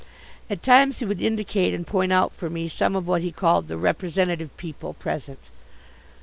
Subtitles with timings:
[0.49, 3.67] At times he would indicate and point out for me some of what he called
[3.67, 5.51] the "representative people" present.